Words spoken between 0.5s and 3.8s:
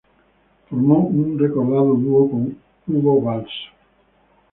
Formó un recordado dúo con Hugo Balzo.